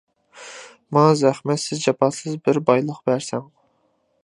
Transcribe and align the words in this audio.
ماڭا 0.97 1.11
زەخمەتسىز، 1.19 1.83
جاپاسىز 1.85 2.39
بىر 2.47 2.61
بايلىق 2.71 2.99
بەرسەڭ! 3.11 3.47